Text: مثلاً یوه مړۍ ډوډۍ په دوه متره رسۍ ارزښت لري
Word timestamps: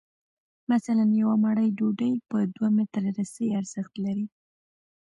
مثلاً 0.73 1.05
یوه 1.21 1.35
مړۍ 1.43 1.69
ډوډۍ 1.77 2.13
په 2.29 2.37
دوه 2.55 2.69
متره 2.77 3.09
رسۍ 3.17 3.47
ارزښت 3.59 3.93
لري 4.03 4.25